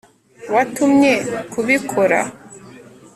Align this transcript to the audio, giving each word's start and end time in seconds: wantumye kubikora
wantumye 0.53 1.13
kubikora 1.53 2.19